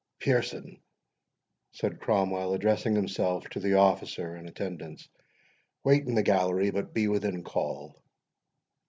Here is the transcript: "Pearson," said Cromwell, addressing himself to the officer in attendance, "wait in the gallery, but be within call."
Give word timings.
"Pearson," 0.17 0.79
said 1.73 1.99
Cromwell, 1.99 2.55
addressing 2.55 2.95
himself 2.95 3.47
to 3.49 3.59
the 3.59 3.75
officer 3.75 4.35
in 4.35 4.47
attendance, 4.47 5.07
"wait 5.83 6.07
in 6.07 6.15
the 6.15 6.23
gallery, 6.23 6.71
but 6.71 6.91
be 6.91 7.07
within 7.07 7.43
call." 7.43 8.01